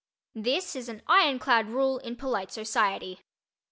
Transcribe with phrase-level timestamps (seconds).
[0.33, 3.19] This is an iron clad rule in polite society.